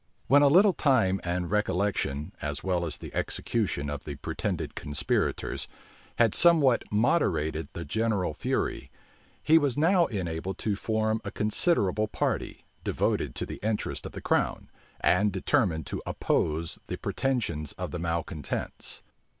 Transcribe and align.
When 0.25 0.41
a 0.41 0.47
little 0.47 0.73
time 0.73 1.21
and 1.23 1.51
recollection, 1.51 2.31
as 2.41 2.63
well 2.63 2.87
as 2.87 2.97
the 2.97 3.13
execution 3.13 3.87
of 3.87 4.03
the 4.03 4.15
pretended 4.15 4.73
conspirators, 4.73 5.67
had 6.17 6.33
somewhat 6.33 6.81
moderated 6.91 7.67
the 7.73 7.85
general 7.85 8.33
fury, 8.33 8.89
he 9.43 9.59
was 9.59 9.77
now 9.77 10.07
enabled 10.07 10.57
to 10.57 10.75
form 10.75 11.21
a 11.23 11.29
considerable 11.29 12.07
party, 12.07 12.65
devoted 12.83 13.35
to 13.35 13.45
the 13.45 13.59
interests 13.61 14.07
of 14.07 14.13
the 14.13 14.21
crown, 14.21 14.71
and 15.01 15.31
determined 15.31 15.85
to 15.85 16.01
oppose 16.07 16.79
the 16.87 16.97
pretensions 16.97 17.73
of 17.73 17.91
the 17.91 17.99
malecontents. 17.99 19.03